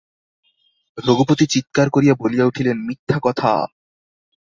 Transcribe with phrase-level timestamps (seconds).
[0.97, 3.51] রঘুপতি চীৎকার করিয়া বলিয়া উঠিলেন, মিথ্যা কথা!